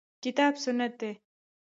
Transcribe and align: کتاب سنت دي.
کتاب 0.23 0.53
سنت 0.63 0.93
دي. 0.99 1.11